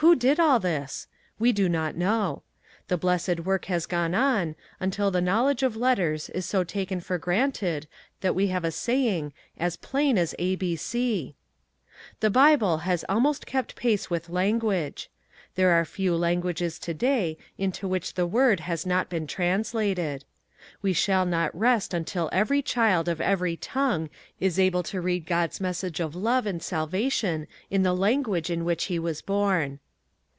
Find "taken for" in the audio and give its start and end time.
6.64-7.16